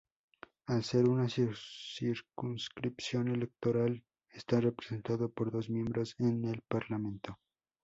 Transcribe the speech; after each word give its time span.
Al 0.65 0.83
ser 0.83 1.07
una 1.07 1.27
circunscripción 1.29 3.27
electoral 3.27 4.03
está 4.31 4.59
representado 4.59 5.29
por 5.31 5.51
dos 5.51 5.69
miembros 5.69 6.15
en 6.17 6.43
el 6.45 6.63
Parlamento. 6.63 7.37